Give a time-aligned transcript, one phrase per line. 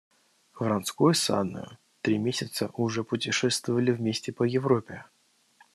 [0.55, 5.05] Вронский с Анною три месяца уже путешествовали вместе по Европе.